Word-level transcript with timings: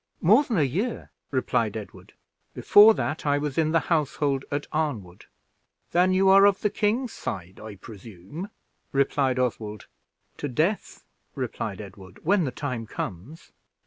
"More 0.19 0.43
than 0.43 0.57
a 0.57 0.63
year," 0.63 1.11
replied 1.29 1.77
Edward; 1.77 2.13
"before 2.55 2.95
that, 2.95 3.23
I 3.23 3.37
was 3.37 3.55
in 3.55 3.69
the 3.71 3.81
household 3.81 4.45
at 4.49 4.65
Arnwood." 4.71 5.25
"Then 5.91 6.11
you 6.11 6.27
are 6.29 6.47
of 6.47 6.61
the 6.61 6.71
king's 6.71 7.13
side, 7.13 7.59
I 7.59 7.75
presume?" 7.75 8.49
replied 8.93 9.37
Oswald. 9.37 9.85
"To 10.37 10.47
death," 10.47 11.03
replied 11.35 11.79
Edward, 11.79 12.19
"when 12.25 12.45
the 12.45 12.51
time 12.51 12.87
comes." 12.87 13.51